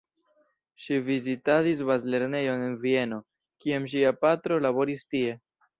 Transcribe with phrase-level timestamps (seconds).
[0.85, 3.23] Ŝi vizitadis bazlernejon en Vieno,
[3.63, 5.43] kiam ŝia patro laboris tie.